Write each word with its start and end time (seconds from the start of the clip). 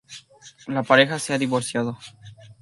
La 0.67 0.81
pareja 0.81 1.19
se 1.19 1.31
ha 1.31 1.37
divorciado. 1.37 1.95